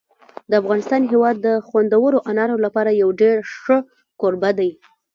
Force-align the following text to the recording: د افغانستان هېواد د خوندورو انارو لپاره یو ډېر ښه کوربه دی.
د 0.49 0.51
افغانستان 0.61 1.01
هېواد 1.11 1.35
د 1.45 1.47
خوندورو 1.67 2.19
انارو 2.31 2.55
لپاره 2.65 2.99
یو 3.01 3.09
ډېر 3.21 3.35
ښه 3.61 3.77
کوربه 4.21 4.51
دی. 4.59 4.71